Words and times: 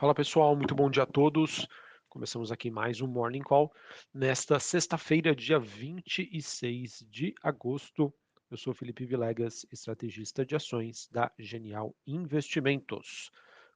Fala 0.00 0.14
pessoal, 0.14 0.54
muito 0.54 0.76
bom 0.76 0.88
dia 0.88 1.02
a 1.02 1.06
todos. 1.06 1.66
Começamos 2.08 2.52
aqui 2.52 2.70
mais 2.70 3.00
um 3.00 3.08
Morning 3.08 3.42
Call 3.42 3.68
nesta 4.14 4.60
sexta-feira, 4.60 5.34
dia 5.34 5.58
26 5.58 7.04
de 7.10 7.34
agosto. 7.42 8.14
Eu 8.48 8.56
sou 8.56 8.72
Felipe 8.72 9.04
Vilegas, 9.04 9.66
estrategista 9.72 10.46
de 10.46 10.54
ações 10.54 11.08
da 11.10 11.32
Genial 11.36 11.96
Investimentos. 12.06 13.32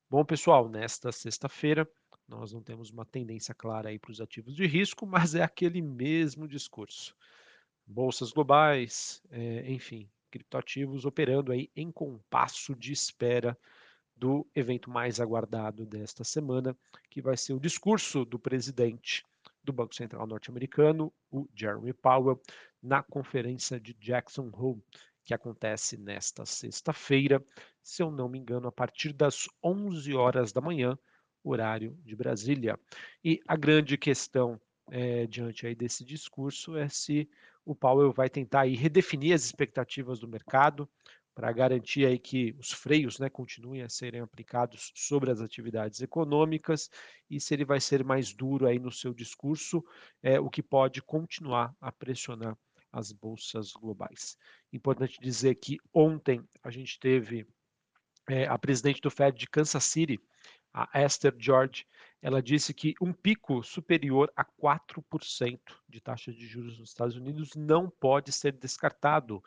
Bom, 0.09 0.25
pessoal, 0.25 0.69
nesta 0.69 1.11
sexta-feira 1.11 1.91
nós 2.29 2.53
não 2.53 2.63
temos 2.63 2.89
uma 2.91 3.05
tendência 3.05 3.53
clara 3.53 3.89
aí 3.89 3.99
para 3.99 4.13
os 4.13 4.21
ativos 4.21 4.55
de 4.55 4.65
risco, 4.65 5.05
mas 5.05 5.35
é 5.35 5.43
aquele 5.43 5.83
mesmo 5.83 6.47
discurso. 6.47 7.17
Bolsas 7.85 8.31
globais, 8.31 9.21
é, 9.29 9.69
enfim, 9.73 10.09
criptoativos 10.31 11.05
operando 11.05 11.51
aí 11.51 11.69
em 11.75 11.91
compasso 11.91 12.77
de 12.77 12.93
espera 12.93 13.59
do 14.23 14.47
evento 14.55 14.89
mais 14.89 15.19
aguardado 15.19 15.85
desta 15.85 16.23
semana, 16.23 16.77
que 17.11 17.21
vai 17.21 17.37
ser 17.37 17.55
o 17.55 17.59
discurso 17.59 18.25
do 18.25 18.39
presidente 18.39 19.25
do 19.65 19.73
Banco 19.73 19.97
Central 19.97 20.29
norte-americano, 20.29 21.13
o 21.29 21.49
Jeremy 21.53 21.93
Powell, 21.93 22.41
na 22.81 23.03
conferência 23.03 23.81
de 23.81 23.93
Jackson 23.95 24.49
Hole, 24.53 24.81
que 25.25 25.35
acontece 25.35 25.97
nesta 25.97 26.47
sexta-feira, 26.47 27.45
se 27.83 28.01
eu 28.01 28.13
não 28.13 28.29
me 28.29 28.39
engano, 28.39 28.69
a 28.69 28.73
partir 28.73 29.13
das 29.13 29.49
11 29.61 30.15
horas 30.15 30.53
da 30.53 30.61
manhã, 30.61 30.97
horário 31.43 31.99
de 32.05 32.15
Brasília. 32.15 32.79
E 33.25 33.41
a 33.49 33.57
grande 33.57 33.99
questão 33.99 34.61
é, 34.89 35.27
diante 35.27 35.67
aí 35.67 35.75
desse 35.75 36.05
discurso 36.05 36.77
é 36.77 36.89
se 36.89 37.29
o 37.65 37.75
Powell 37.75 38.13
vai 38.13 38.31
tentar 38.31 38.61
aí 38.61 38.77
redefinir 38.77 39.35
as 39.35 39.45
expectativas 39.45 40.21
do 40.21 40.29
mercado, 40.29 40.89
para 41.35 41.51
garantir 41.53 42.07
aí 42.07 42.19
que 42.19 42.55
os 42.59 42.73
freios 42.73 43.19
né, 43.19 43.29
continuem 43.31 43.83
a 43.83 43.89
serem 43.89 44.21
aplicados 44.21 44.93
sobre 44.95 45.31
as 45.31 45.41
atividades 45.41 46.01
econômicas 46.01 46.91
e 47.31 47.41
se 47.41 47.55
ele 47.55 47.65
vai 47.65 47.81
ser 47.81 48.05
mais 48.05 48.35
duro 48.35 48.67
aí 48.67 48.79
no 48.79 48.91
seu 48.91 49.15
discurso, 49.15 49.83
é, 50.23 50.39
o 50.39 50.51
que 50.51 50.63
pode 50.63 51.01
continuar 51.03 51.75
a 51.81 51.91
pressionar 51.91 52.57
as 52.93 53.11
bolsas 53.11 53.73
globais. 53.73 54.37
Importante 54.73 55.19
dizer 55.21 55.55
que 55.55 55.79
ontem 55.93 56.47
a 56.63 56.71
gente 56.71 56.99
teve 57.01 57.47
é, 58.29 58.47
a 58.47 58.59
presidente 58.59 59.01
do 59.01 59.11
Fed 59.11 59.39
de 59.39 59.47
Kansas 59.47 59.85
City, 59.85 60.21
a 60.75 61.03
Esther 61.03 61.35
George, 61.39 61.87
ela 62.21 62.43
disse 62.43 62.73
que 62.73 62.95
um 63.01 63.13
pico 63.13 63.63
superior 63.63 64.33
a 64.37 64.45
4% 64.45 65.59
de 65.89 66.01
taxa 66.01 66.33
de 66.33 66.47
juros 66.47 66.79
nos 66.79 66.91
Estados 66.91 67.17
Unidos 67.17 67.55
não 67.55 67.91
pode 67.91 68.33
ser 68.33 68.53
descartado 68.53 69.43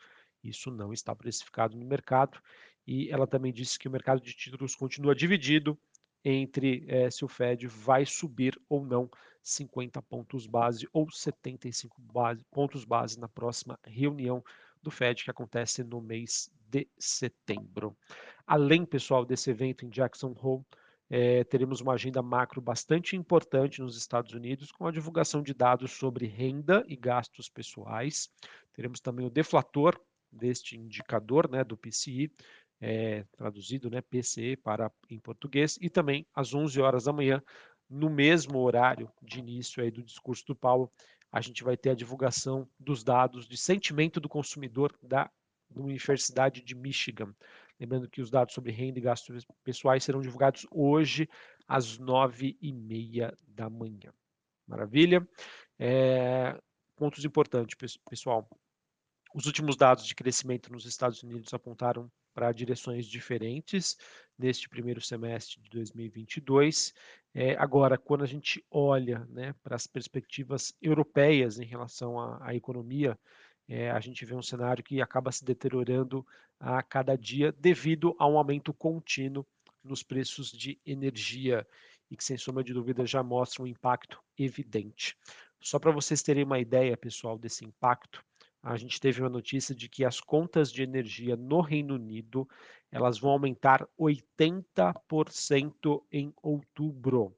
isso 0.48 0.70
não 0.70 0.92
está 0.92 1.14
precificado 1.14 1.76
no 1.76 1.84
mercado. 1.84 2.40
E 2.86 3.10
ela 3.10 3.26
também 3.26 3.52
disse 3.52 3.78
que 3.78 3.88
o 3.88 3.90
mercado 3.90 4.20
de 4.20 4.32
títulos 4.32 4.74
continua 4.74 5.14
dividido 5.14 5.78
entre 6.24 6.84
é, 6.88 7.10
se 7.10 7.24
o 7.24 7.28
Fed 7.28 7.66
vai 7.66 8.04
subir 8.04 8.60
ou 8.68 8.84
não 8.84 9.08
50 9.42 10.02
pontos 10.02 10.46
base 10.46 10.88
ou 10.92 11.10
75 11.10 12.00
base, 12.00 12.44
pontos 12.50 12.84
base 12.84 13.18
na 13.18 13.28
próxima 13.28 13.78
reunião 13.84 14.42
do 14.82 14.90
Fed, 14.90 15.22
que 15.22 15.30
acontece 15.30 15.84
no 15.84 16.00
mês 16.00 16.50
de 16.68 16.88
setembro. 16.98 17.96
Além, 18.46 18.84
pessoal, 18.84 19.24
desse 19.24 19.50
evento 19.50 19.84
em 19.84 19.88
Jackson 19.88 20.34
Hole, 20.40 20.64
é, 21.08 21.44
teremos 21.44 21.80
uma 21.80 21.92
agenda 21.94 22.20
macro 22.20 22.60
bastante 22.60 23.16
importante 23.16 23.80
nos 23.80 23.96
Estados 23.96 24.32
Unidos, 24.32 24.72
com 24.72 24.86
a 24.86 24.92
divulgação 24.92 25.42
de 25.42 25.54
dados 25.54 25.92
sobre 25.92 26.26
renda 26.26 26.84
e 26.88 26.96
gastos 26.96 27.48
pessoais. 27.48 28.28
Teremos 28.72 29.00
também 29.00 29.24
o 29.24 29.30
deflator, 29.30 29.98
deste 30.36 30.76
indicador 30.76 31.50
né, 31.50 31.64
do 31.64 31.76
PCI, 31.76 32.30
é, 32.80 33.24
traduzido 33.36 33.90
né, 33.90 34.00
PCE 34.02 34.56
para 34.56 34.90
em 35.10 35.18
português, 35.18 35.78
e 35.80 35.88
também 35.88 36.26
às 36.34 36.54
11 36.54 36.80
horas 36.80 37.04
da 37.04 37.12
manhã, 37.12 37.42
no 37.88 38.10
mesmo 38.10 38.58
horário 38.58 39.10
de 39.22 39.38
início 39.38 39.82
aí 39.82 39.90
do 39.90 40.02
discurso 40.02 40.44
do 40.46 40.56
Paulo, 40.56 40.90
a 41.30 41.40
gente 41.40 41.62
vai 41.62 41.76
ter 41.76 41.90
a 41.90 41.94
divulgação 41.94 42.68
dos 42.78 43.02
dados 43.02 43.46
de 43.48 43.56
sentimento 43.56 44.20
do 44.20 44.28
consumidor 44.28 44.96
da 45.02 45.30
Universidade 45.74 46.62
de 46.62 46.74
Michigan. 46.74 47.34
Lembrando 47.78 48.08
que 48.08 48.22
os 48.22 48.30
dados 48.30 48.54
sobre 48.54 48.72
renda 48.72 48.98
e 48.98 49.02
gastos 49.02 49.44
pessoais 49.62 50.02
serão 50.02 50.20
divulgados 50.20 50.66
hoje 50.70 51.28
às 51.68 51.98
nove 51.98 52.56
e 52.60 52.72
meia 52.72 53.36
da 53.46 53.68
manhã. 53.68 54.12
Maravilha? 54.66 55.26
É, 55.78 56.58
pontos 56.96 57.24
importantes, 57.24 57.76
pessoal. 58.08 58.48
Os 59.36 59.44
últimos 59.44 59.76
dados 59.76 60.06
de 60.06 60.14
crescimento 60.14 60.72
nos 60.72 60.86
Estados 60.86 61.22
Unidos 61.22 61.52
apontaram 61.52 62.10
para 62.32 62.50
direções 62.52 63.04
diferentes 63.04 63.94
neste 64.38 64.66
primeiro 64.66 64.98
semestre 64.98 65.60
de 65.60 65.68
2022. 65.68 66.94
É, 67.34 67.54
agora, 67.56 67.98
quando 67.98 68.24
a 68.24 68.26
gente 68.26 68.64
olha 68.70 69.26
né, 69.28 69.54
para 69.62 69.76
as 69.76 69.86
perspectivas 69.86 70.74
europeias 70.80 71.58
em 71.58 71.66
relação 71.66 72.18
à, 72.18 72.48
à 72.48 72.54
economia, 72.54 73.18
é, 73.68 73.90
a 73.90 74.00
gente 74.00 74.24
vê 74.24 74.34
um 74.34 74.40
cenário 74.40 74.82
que 74.82 75.02
acaba 75.02 75.30
se 75.30 75.44
deteriorando 75.44 76.26
a 76.58 76.82
cada 76.82 77.14
dia 77.14 77.52
devido 77.52 78.16
a 78.18 78.26
um 78.26 78.38
aumento 78.38 78.72
contínuo 78.72 79.46
nos 79.84 80.02
preços 80.02 80.50
de 80.50 80.80
energia 80.86 81.66
e 82.10 82.16
que, 82.16 82.24
sem 82.24 82.38
sombra 82.38 82.64
de 82.64 82.72
dúvida, 82.72 83.04
já 83.04 83.22
mostra 83.22 83.62
um 83.62 83.66
impacto 83.66 84.18
evidente. 84.38 85.14
Só 85.60 85.78
para 85.78 85.90
vocês 85.90 86.22
terem 86.22 86.44
uma 86.44 86.58
ideia, 86.58 86.96
pessoal, 86.96 87.36
desse 87.36 87.66
impacto, 87.66 88.24
a 88.66 88.76
gente 88.76 89.00
teve 89.00 89.22
uma 89.22 89.30
notícia 89.30 89.72
de 89.72 89.88
que 89.88 90.04
as 90.04 90.20
contas 90.20 90.72
de 90.72 90.82
energia 90.82 91.36
no 91.36 91.60
Reino 91.60 91.94
Unido 91.94 92.48
elas 92.90 93.16
vão 93.16 93.30
aumentar 93.30 93.86
80% 93.98 96.02
em 96.10 96.34
outubro. 96.42 97.32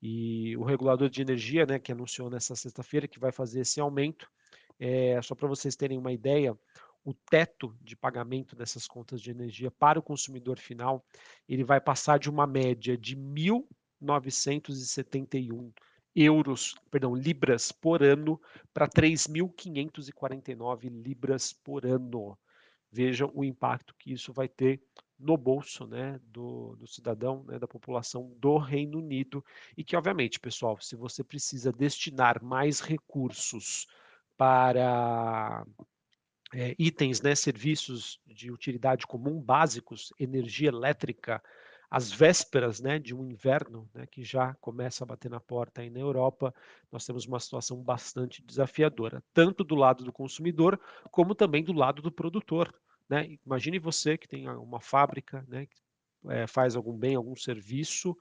E 0.00 0.56
o 0.56 0.62
regulador 0.62 1.08
de 1.08 1.20
energia, 1.20 1.66
né, 1.66 1.80
que 1.80 1.90
anunciou 1.90 2.30
nessa 2.30 2.54
sexta-feira 2.54 3.08
que 3.08 3.18
vai 3.18 3.32
fazer 3.32 3.62
esse 3.62 3.80
aumento, 3.80 4.30
é, 4.78 5.20
só 5.20 5.34
para 5.34 5.48
vocês 5.48 5.74
terem 5.74 5.98
uma 5.98 6.12
ideia, 6.12 6.56
o 7.04 7.12
teto 7.12 7.76
de 7.80 7.96
pagamento 7.96 8.54
dessas 8.54 8.86
contas 8.86 9.20
de 9.20 9.32
energia 9.32 9.70
para 9.70 9.98
o 9.98 10.02
consumidor 10.02 10.60
final, 10.60 11.04
ele 11.48 11.64
vai 11.64 11.80
passar 11.80 12.20
de 12.20 12.30
uma 12.30 12.46
média 12.46 12.96
de 12.96 13.16
1.971 13.16 15.72
euros, 16.14 16.74
perdão, 16.90 17.14
libras 17.14 17.72
por 17.72 18.02
ano 18.02 18.40
para 18.72 18.88
3.549 18.88 20.88
libras 20.88 21.52
por 21.52 21.86
ano. 21.86 22.38
Vejam 22.90 23.30
o 23.34 23.44
impacto 23.44 23.94
que 23.98 24.12
isso 24.12 24.32
vai 24.32 24.48
ter 24.48 24.82
no 25.18 25.36
bolso 25.36 25.86
né, 25.86 26.18
do, 26.24 26.74
do 26.76 26.86
cidadão, 26.86 27.44
né, 27.44 27.58
da 27.58 27.68
população 27.68 28.34
do 28.38 28.58
Reino 28.58 28.98
Unido. 28.98 29.44
E 29.76 29.84
que, 29.84 29.96
obviamente, 29.96 30.40
pessoal, 30.40 30.78
se 30.80 30.96
você 30.96 31.22
precisa 31.22 31.72
destinar 31.72 32.42
mais 32.42 32.80
recursos 32.80 33.86
para 34.36 35.64
é, 36.52 36.74
itens, 36.78 37.22
né, 37.22 37.34
serviços 37.34 38.20
de 38.26 38.50
utilidade 38.50 39.06
comum 39.06 39.40
básicos, 39.40 40.12
energia 40.18 40.68
elétrica, 40.68 41.42
às 41.92 42.10
vésperas 42.10 42.80
né, 42.80 42.98
de 42.98 43.14
um 43.14 43.22
inverno 43.22 43.86
né, 43.92 44.06
que 44.06 44.24
já 44.24 44.54
começa 44.62 45.04
a 45.04 45.06
bater 45.06 45.30
na 45.30 45.38
porta 45.38 45.82
aí 45.82 45.90
na 45.90 46.00
Europa, 46.00 46.54
nós 46.90 47.04
temos 47.04 47.26
uma 47.26 47.38
situação 47.38 47.76
bastante 47.82 48.42
desafiadora, 48.42 49.22
tanto 49.34 49.62
do 49.62 49.74
lado 49.74 50.02
do 50.02 50.10
consumidor, 50.10 50.80
como 51.10 51.34
também 51.34 51.62
do 51.62 51.74
lado 51.74 52.00
do 52.00 52.10
produtor. 52.10 52.74
Né? 53.10 53.36
Imagine 53.44 53.78
você 53.78 54.16
que 54.16 54.26
tem 54.26 54.48
uma 54.48 54.80
fábrica, 54.80 55.44
né, 55.46 55.66
que 55.66 55.76
é, 56.30 56.46
faz 56.46 56.76
algum 56.76 56.96
bem, 56.96 57.14
algum 57.14 57.36
serviço 57.36 58.16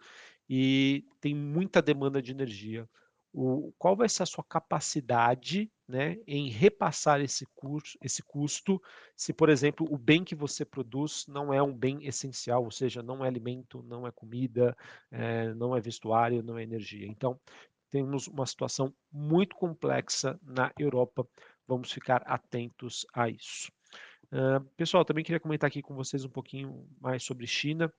e 0.49 1.05
tem 1.21 1.33
muita 1.33 1.81
demanda 1.81 2.21
de 2.21 2.31
energia 2.31 2.89
o, 3.33 3.71
qual 3.77 3.95
vai 3.95 4.09
ser 4.09 4.23
a 4.23 4.25
sua 4.25 4.43
capacidade 4.43 5.71
né, 5.87 6.17
em 6.27 6.49
repassar 6.49 7.21
esse, 7.21 7.45
curso, 7.55 7.97
esse 8.01 8.21
custo, 8.23 8.81
se, 9.15 9.33
por 9.33 9.49
exemplo, 9.49 9.87
o 9.89 9.97
bem 9.97 10.23
que 10.23 10.35
você 10.35 10.65
produz 10.65 11.25
não 11.27 11.53
é 11.53 11.61
um 11.61 11.73
bem 11.73 12.05
essencial, 12.05 12.63
ou 12.63 12.71
seja, 12.71 13.01
não 13.01 13.23
é 13.23 13.27
alimento, 13.27 13.83
não 13.83 14.05
é 14.07 14.11
comida, 14.11 14.75
é, 15.11 15.53
não 15.53 15.75
é 15.75 15.81
vestuário, 15.81 16.43
não 16.43 16.57
é 16.57 16.63
energia. 16.63 17.07
Então, 17.07 17.39
temos 17.89 18.27
uma 18.27 18.45
situação 18.45 18.93
muito 19.11 19.55
complexa 19.55 20.39
na 20.41 20.71
Europa, 20.79 21.27
vamos 21.67 21.91
ficar 21.91 22.23
atentos 22.25 23.05
a 23.13 23.29
isso. 23.29 23.71
Uh, 24.31 24.63
pessoal, 24.77 25.03
também 25.03 25.25
queria 25.25 25.41
comentar 25.41 25.67
aqui 25.67 25.81
com 25.81 25.93
vocês 25.93 26.23
um 26.23 26.29
pouquinho 26.29 26.87
mais 27.01 27.21
sobre 27.21 27.45
China. 27.45 27.91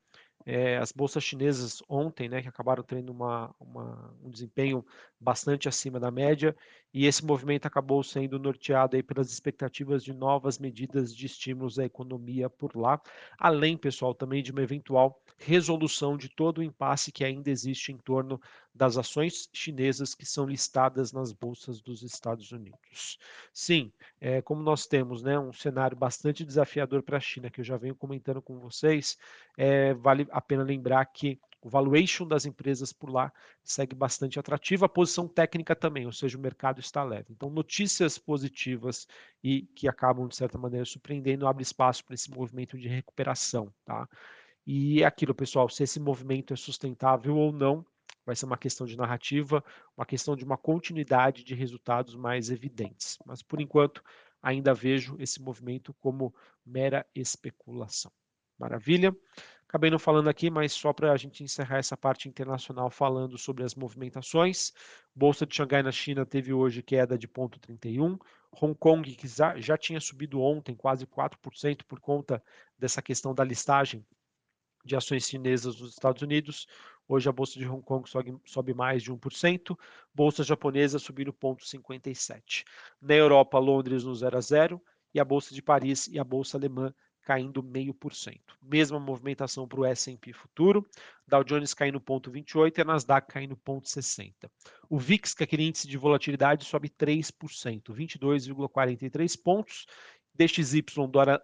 É, 0.45 0.77
as 0.79 0.93
bolsas 0.93 1.23
chinesas 1.23 1.83
ontem, 1.89 2.29
né, 2.29 2.43
que 2.43 2.49
acabaram 2.49 2.83
tendo 2.83 3.11
uma, 3.11 3.55
uma, 3.61 4.15
um 4.23 4.31
desempenho 4.31 4.85
bastante 5.21 5.69
acima 5.69 6.01
da 6.01 6.11
média, 6.11 6.57
e 6.93 7.07
esse 7.07 7.25
movimento 7.25 7.67
acabou 7.67 8.03
sendo 8.03 8.39
norteado 8.39 8.97
aí 8.97 9.03
pelas 9.03 9.33
expectativas 9.33 10.05
de 10.05 10.13
novas 10.13 10.59
medidas 10.59 11.15
de 11.15 11.27
estímulos 11.27 11.79
à 11.79 11.85
economia 11.85 12.51
por 12.51 12.77
lá, 12.77 13.01
além, 13.39 13.77
pessoal, 13.77 14.15
também 14.15 14.43
de 14.43 14.53
uma 14.53 14.63
eventual 14.63 15.23
resolução 15.39 16.17
de 16.17 16.29
todo 16.29 16.59
o 16.59 16.63
impasse 16.63 17.11
que 17.11 17.25
ainda 17.25 17.51
existe 17.51 17.93
em 17.93 17.97
torno 17.97 18.41
das 18.75 18.97
ações 18.97 19.49
chinesas 19.53 20.15
que 20.15 20.25
são 20.25 20.47
listadas 20.47 21.13
nas 21.13 21.33
bolsas 21.33 21.81
dos 21.81 22.03
Estados 22.03 22.53
Unidos. 22.53 23.19
Sim, 23.53 23.93
é, 24.21 24.41
como 24.41 24.63
nós 24.63 24.87
temos 24.87 25.23
né, 25.23 25.39
um 25.39 25.53
cenário 25.53 25.97
bastante 25.97 26.45
desafiador 26.45 27.03
para 27.03 27.19
a 27.19 27.21
China, 27.21 27.51
que 27.51 27.61
eu 27.61 27.65
já 27.65 27.77
venho 27.77 27.95
comentando 27.95 28.41
com 28.41 28.59
vocês, 28.59 29.19
é, 29.57 29.93
vale 29.95 30.27
a 30.33 30.41
pena 30.41 30.63
lembrar 30.63 31.05
que 31.07 31.39
o 31.63 31.69
valuation 31.69 32.27
das 32.27 32.45
empresas 32.45 32.93
por 32.93 33.09
lá 33.09 33.33
segue 33.63 33.95
bastante 33.95 34.39
atrativo, 34.39 34.85
a 34.85 34.89
posição 34.89 35.29
técnica 35.29 35.77
também, 35.77 36.05
ou 36.05 36.13
seja, 36.13 36.37
o 36.37 36.41
mercado 36.41 36.81
está 36.81 37.05
leve. 37.05 37.27
Então, 37.31 37.49
notícias 37.49 38.19
positivas 38.19 39.07
e 39.43 39.63
que 39.77 39.87
acabam, 39.87 40.27
de 40.27 40.35
certa 40.35 40.59
maneira, 40.59 40.85
surpreendendo, 40.85 41.47
abre 41.47 41.63
espaço 41.63 42.05
para 42.05 42.15
esse 42.15 42.31
movimento 42.33 42.77
de 42.77 42.89
recuperação. 42.89 43.73
Tá? 43.85 44.09
E 44.67 45.03
é 45.03 45.07
aquilo, 45.07 45.35
pessoal, 45.35 45.69
se 45.69 45.85
esse 45.85 46.01
movimento 46.01 46.53
é 46.53 46.57
sustentável 46.57 47.37
ou 47.37 47.53
não, 47.53 47.87
vai 48.27 48.35
ser 48.35 48.47
uma 48.47 48.59
questão 48.59 48.85
de 48.85 48.97
narrativa, 48.97 49.63
uma 49.97 50.07
questão 50.07 50.35
de 50.35 50.45
uma 50.45 50.59
continuidade 50.59 51.45
de 51.45 51.55
resultados 51.55 52.17
mais 52.17 52.51
evidentes. 52.51 53.19
Mas, 53.25 53.41
por 53.41 53.61
enquanto, 53.61 54.03
ainda 54.43 54.75
vejo 54.75 55.17
esse 55.21 55.41
movimento 55.41 55.95
como 55.95 56.35
mera 56.67 57.07
especulação. 57.15 58.11
Maravilha? 58.59 59.15
Acabei 59.73 59.91
não 59.91 59.99
falando 59.99 60.29
aqui, 60.29 60.51
mas 60.51 60.75
só 60.75 60.93
para 60.93 61.11
a 61.13 61.17
gente 61.17 61.43
encerrar 61.43 61.79
essa 61.79 61.97
parte 61.97 62.29
internacional 62.29 62.91
falando 62.91 63.39
sobre 63.39 63.65
as 63.65 63.75
movimentações. 63.75 64.71
Bolsa 65.15 65.47
de 65.47 65.55
Xangai 65.55 65.83
na 65.83 65.91
China 65.91 66.27
teve 66.27 66.53
hoje 66.53 66.83
queda 66.83 67.17
de 67.17 67.27
0,31. 67.27 68.19
Hong 68.61 68.75
Kong, 68.75 69.15
que 69.15 69.27
já 69.27 69.79
tinha 69.79 69.99
subido 69.99 70.43
ontem 70.43 70.77
quase 70.77 71.07
4% 71.07 71.85
por 71.89 72.01
conta 72.01 72.45
dessa 72.79 73.01
questão 73.01 73.35
da 73.35 73.43
listagem 73.43 74.05
de 74.85 74.95
ações 74.95 75.27
chinesas 75.27 75.81
nos 75.81 75.93
Estados 75.93 76.21
Unidos. 76.21 76.67
Hoje 77.09 77.31
a 77.31 77.33
bolsa 77.33 77.59
de 77.59 77.67
Hong 77.67 77.83
Kong 77.83 78.07
sobe, 78.07 78.37
sobe 78.45 78.75
mais 78.75 79.03
de 79.03 79.11
1%, 79.11 79.75
bolsa 80.13 80.45
japonesa 80.45 80.99
subindo 80.99 81.33
0,57. 81.33 82.63
Na 83.01 83.15
Europa, 83.15 83.59
Londres 83.59 84.05
no 84.05 84.15
0 84.15 84.37
a 84.37 84.41
0 84.43 84.83
e 85.15 85.19
a 85.19 85.25
bolsa 85.25 85.55
de 85.55 85.63
Paris 85.63 86.09
e 86.09 86.19
a 86.19 86.25
bolsa 86.25 86.59
alemã 86.59 86.93
caindo 87.23 87.63
0,5%. 87.63 88.39
Mesma 88.63 88.99
movimentação 88.99 89.67
para 89.67 89.81
o 89.81 89.85
S&P 89.85 90.33
futuro, 90.33 90.87
Dow 91.27 91.45
Jones 91.45 91.75
caindo 91.75 92.01
0,28 92.01 92.79
e 92.79 92.81
a 92.81 92.85
Nasdaq 92.85 93.29
caindo 93.29 93.57
0,60. 93.57 94.51
O 94.89 94.99
VIX, 94.99 95.35
que 95.35 95.43
é 95.43 95.45
aquele 95.45 95.65
índice 95.65 95.89
de 95.89 95.97
volatilidade, 95.97 96.65
sobe 96.65 96.89
3%, 96.89 97.93
22,43 97.93 99.43
pontos. 99.43 99.87
DXY, 100.35 100.83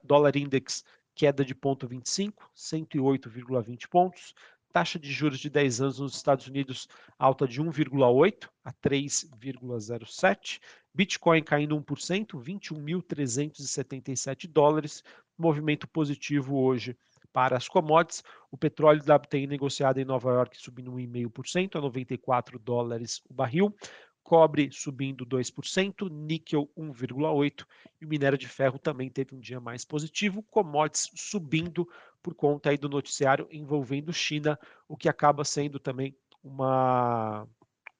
dólar, 0.02 0.36
index, 0.36 0.82
queda 1.14 1.44
de 1.44 1.54
0,25, 1.54 2.32
108,20 2.56 3.88
pontos. 3.88 4.34
Taxa 4.72 4.98
de 4.98 5.10
juros 5.10 5.40
de 5.40 5.48
10 5.48 5.80
anos 5.80 5.98
nos 5.98 6.14
Estados 6.14 6.46
Unidos 6.46 6.86
alta 7.18 7.48
de 7.48 7.62
1,8 7.62 8.50
a 8.64 8.72
3,07. 8.72 10.60
Bitcoin 10.94 11.42
caindo 11.42 11.74
1%, 11.80 12.42
21.377 12.42 14.46
dólares 14.48 15.02
movimento 15.38 15.86
positivo 15.88 16.56
hoje 16.56 16.96
para 17.32 17.56
as 17.56 17.68
commodities. 17.68 18.22
O 18.50 18.56
petróleo 18.56 19.02
WTI 19.02 19.46
negociado 19.46 19.98
em 19.98 20.04
Nova 20.04 20.30
York 20.30 20.60
subindo 20.60 20.92
1,5% 20.92 21.76
a 21.76 21.80
94 21.80 22.58
dólares 22.58 23.22
o 23.28 23.34
barril. 23.34 23.74
Cobre 24.22 24.70
subindo 24.70 25.24
2%, 25.24 26.10
níquel 26.10 26.68
1,8% 26.76 27.64
e 28.00 28.04
o 28.04 28.08
minério 28.08 28.36
de 28.36 28.46
ferro 28.46 28.78
também 28.78 29.08
teve 29.08 29.34
um 29.34 29.40
dia 29.40 29.58
mais 29.58 29.84
positivo. 29.84 30.42
Commodities 30.50 31.10
subindo 31.14 31.88
por 32.22 32.34
conta 32.34 32.68
aí 32.70 32.76
do 32.76 32.88
noticiário 32.88 33.48
envolvendo 33.50 34.12
China, 34.12 34.58
o 34.86 34.96
que 34.96 35.08
acaba 35.08 35.44
sendo 35.44 35.78
também 35.78 36.14
uma, 36.42 37.46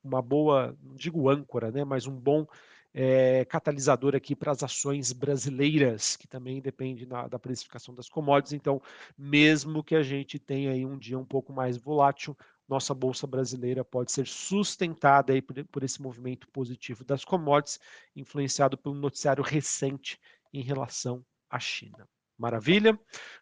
uma 0.05 0.21
boa, 0.21 0.77
não 0.83 0.95
digo 0.97 1.31
âncora, 1.31 1.71
né, 1.71 1.85
mas 1.85 2.07
um 2.07 2.15
bom 2.15 2.47
é, 2.95 3.45
catalisador 3.45 4.15
aqui 4.17 4.35
para 4.35 4.53
as 4.53 4.63
ações 4.63 5.13
brasileiras, 5.13 6.17
que 6.17 6.27
também 6.27 6.61
depende 6.61 7.07
na, 7.07 7.29
da 7.29 7.39
precificação 7.39 7.95
das 7.95 8.09
commodities. 8.09 8.53
Então, 8.53 8.81
mesmo 9.17 9.83
que 9.85 9.95
a 9.95 10.03
gente 10.03 10.39
tenha 10.39 10.73
aí 10.73 10.85
um 10.85 10.99
dia 10.99 11.19
um 11.19 11.25
pouco 11.25 11.53
mais 11.53 11.77
volátil, 11.77 12.37
nossa 12.69 12.93
bolsa 12.93 13.27
brasileira 13.27 13.85
pode 13.85 14.13
ser 14.13 14.27
sustentada 14.27 15.33
aí 15.33 15.41
por, 15.41 15.65
por 15.67 15.83
esse 15.83 16.03
movimento 16.03 16.49
positivo 16.49 17.05
das 17.05 17.25
commodities, 17.25 17.81
influenciado 18.15 18.77
pelo 18.77 18.95
noticiário 18.95 19.43
recente 19.43 20.19
em 20.53 20.63
relação 20.63 21.25
à 21.49 21.59
China. 21.59 22.09
Maravilha. 22.39 22.99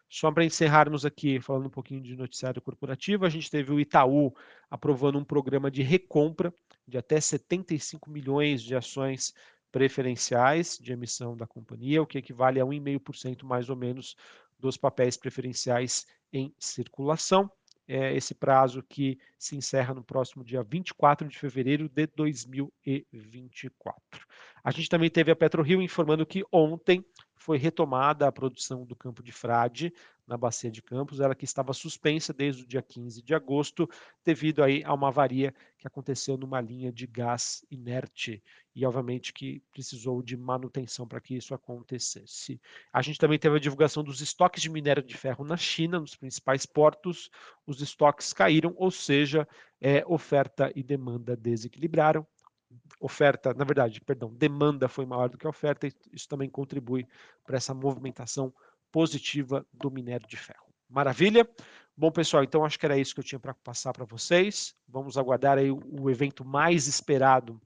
Só 0.09 0.31
para 0.31 0.43
encerrarmos 0.43 1.05
aqui, 1.05 1.39
falando 1.39 1.67
um 1.67 1.69
pouquinho 1.69 2.01
de 2.01 2.15
noticiário 2.15 2.59
corporativo, 2.61 3.25
a 3.25 3.29
gente 3.29 3.51
teve 3.51 3.71
o 3.71 3.79
Itaú 3.79 4.35
aprovando 4.69 5.19
um 5.19 5.23
programa 5.23 5.69
de 5.69 5.83
recompra 5.83 6.51
de 6.87 6.97
até 6.97 7.21
75 7.21 8.09
milhões 8.09 8.63
de 8.63 8.75
ações 8.75 9.35
preferenciais 9.71 10.79
de 10.81 10.93
emissão 10.93 11.37
da 11.37 11.45
companhia, 11.45 12.01
o 12.01 12.07
que 12.07 12.17
equivale 12.17 12.59
a 12.59 12.65
1,5% 12.65 13.43
mais 13.43 13.69
ou 13.69 13.75
menos 13.75 14.15
dos 14.57 14.77
papéis 14.77 15.15
preferenciais 15.15 16.07
em 16.33 16.51
circulação. 16.57 17.51
É 17.87 18.15
esse 18.15 18.33
prazo 18.33 18.81
que 18.83 19.19
se 19.37 19.55
encerra 19.55 19.93
no 19.93 20.03
próximo 20.03 20.43
dia 20.43 20.63
24 20.63 21.27
de 21.27 21.37
fevereiro 21.37 21.87
de 21.87 22.07
2024. 22.07 24.27
A 24.61 24.71
gente 24.71 24.89
também 24.89 25.09
teve 25.09 25.31
a 25.31 25.35
PetroRio 25.35 25.81
informando 25.81 26.25
que 26.25 26.43
ontem 26.51 27.05
foi 27.37 27.57
retomada 27.57 28.27
a 28.27 28.31
produção 28.31 28.85
do 28.85 28.95
campo 28.95 29.23
de 29.23 29.31
Frade 29.31 29.93
na 30.27 30.35
bacia 30.37 30.69
de 30.69 30.81
Campos, 30.81 31.21
ela 31.21 31.33
que 31.33 31.45
estava 31.45 31.71
suspensa 31.71 32.33
desde 32.33 32.63
o 32.63 32.67
dia 32.67 32.81
15 32.81 33.21
de 33.21 33.33
agosto, 33.33 33.89
devido 34.25 34.61
aí 34.61 34.83
a 34.83 34.93
uma 34.93 35.07
avaria 35.07 35.55
que 35.77 35.87
aconteceu 35.87 36.37
numa 36.37 36.59
linha 36.59 36.91
de 36.91 37.07
gás 37.07 37.63
inerte. 37.71 38.43
E 38.75 38.85
obviamente 38.85 39.31
que 39.31 39.61
precisou 39.71 40.21
de 40.21 40.35
manutenção 40.35 41.07
para 41.07 41.21
que 41.21 41.35
isso 41.35 41.53
acontecesse. 41.53 42.59
A 42.91 43.01
gente 43.01 43.17
também 43.17 43.39
teve 43.39 43.55
a 43.55 43.59
divulgação 43.59 44.03
dos 44.03 44.19
estoques 44.19 44.61
de 44.61 44.69
minério 44.69 45.01
de 45.01 45.15
ferro 45.15 45.45
na 45.45 45.55
China, 45.55 45.99
nos 45.99 46.15
principais 46.15 46.65
portos, 46.65 47.31
os 47.65 47.81
estoques 47.81 48.33
caíram, 48.33 48.73
ou 48.75 48.91
seja, 48.91 49.47
é, 49.79 50.03
oferta 50.05 50.71
e 50.75 50.83
demanda 50.83 51.37
desequilibraram, 51.37 52.27
oferta, 52.99 53.53
na 53.53 53.63
verdade, 53.63 54.01
perdão, 54.01 54.33
demanda 54.33 54.87
foi 54.87 55.05
maior 55.05 55.29
do 55.29 55.37
que 55.37 55.45
a 55.45 55.49
oferta, 55.49 55.87
e 55.87 55.93
isso 56.11 56.27
também 56.27 56.49
contribui 56.49 57.07
para 57.45 57.57
essa 57.57 57.73
movimentação 57.73 58.53
positiva 58.91 59.65
do 59.73 59.91
minério 59.91 60.27
de 60.27 60.37
ferro. 60.37 60.65
Maravilha? 60.89 61.47
Bom, 61.95 62.11
pessoal, 62.11 62.43
então 62.43 62.63
acho 62.63 62.79
que 62.79 62.85
era 62.85 62.97
isso 62.97 63.13
que 63.13 63.19
eu 63.19 63.23
tinha 63.23 63.39
para 63.39 63.53
passar 63.53 63.91
para 63.91 64.05
vocês. 64.05 64.75
Vamos 64.87 65.17
aguardar 65.17 65.57
aí 65.57 65.71
o, 65.71 66.09
evento 66.09 66.45
mais 66.45 66.87
esperado 66.87 67.59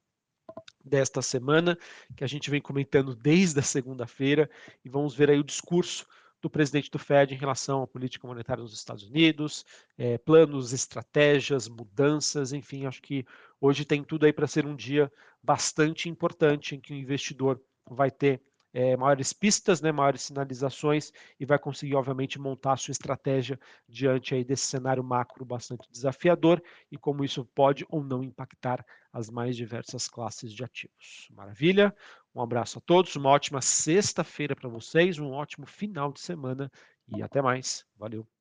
desta 0.84 1.22
semana, 1.22 1.78
que 2.16 2.24
a 2.24 2.28
gente 2.28 2.50
vem 2.50 2.62
comentando 2.62 3.16
desde 3.16 3.60
a 3.60 3.64
segunda-feira, 3.64 4.50
e 4.84 4.90
vamos 4.90 5.14
ver 5.14 5.30
aí 5.30 5.40
o 5.40 5.44
discurso 5.44 6.08
do 6.42 6.50
presidente 6.50 6.90
do 6.90 6.98
Fed 6.98 7.34
em 7.34 7.38
relação 7.38 7.84
à 7.84 7.88
política 7.88 8.28
monetária 8.28 8.64
nos 8.64 8.74
Estados 8.74 9.04
Unidos, 9.04 9.66
é, 9.98 10.18
planos, 10.18 10.74
estratégias, 10.74 11.68
mudanças, 11.68 12.52
enfim, 12.52 12.86
acho 12.86 13.02
que 13.02 13.26
hoje 13.60 13.86
tem 13.86 14.04
tudo 14.04 14.26
aí 14.26 14.34
para 14.34 14.48
ser 14.48 14.66
um 14.66 14.76
dia 14.76 15.12
bastante 15.44 16.10
importante 16.10 16.76
em 16.76 16.80
que 16.80 16.94
o 16.94 16.98
investidor 16.98 17.62
vai 17.90 18.10
ter 18.10 18.42
é, 18.74 18.96
maiores 18.96 19.34
pistas, 19.34 19.82
né, 19.82 19.92
maiores 19.92 20.22
sinalizações 20.22 21.12
e 21.40 21.46
vai 21.46 21.60
conseguir, 21.60 21.96
obviamente, 21.96 22.40
montar 22.40 22.74
a 22.74 22.78
sua 22.78 22.92
estratégia 22.92 23.60
diante 23.88 24.34
aí 24.34 24.44
desse 24.44 24.66
cenário 24.66 25.04
macro 25.04 25.44
bastante 25.44 25.90
desafiador 25.92 26.62
e 26.90 26.98
como 26.98 27.24
isso 27.24 27.46
pode 27.54 27.86
ou 27.90 28.04
não 28.04 28.24
impactar 28.24 28.86
as 29.12 29.30
mais 29.30 29.58
diversas 29.58 30.08
classes 30.08 30.54
de 30.54 30.64
ativos. 30.64 31.28
Maravilha? 31.32 31.94
Um 32.34 32.42
abraço 32.42 32.80
a 32.80 32.82
todos, 32.82 33.16
uma 33.16 33.30
ótima 33.30 33.62
sexta-feira 33.62 34.56
para 34.56 34.70
vocês, 34.70 35.20
um 35.20 35.32
ótimo 35.32 35.66
final 35.66 36.12
de 36.12 36.22
semana 36.22 36.72
e 37.08 37.22
até 37.22 37.42
mais. 37.42 37.86
Valeu! 37.98 38.41